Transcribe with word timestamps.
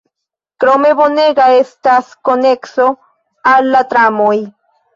Krome 0.63 0.93
bonega 1.01 1.45
estas 1.59 2.09
konekso 2.31 2.89
al 3.55 3.73
la 3.77 3.87
tramoj. 3.95 4.35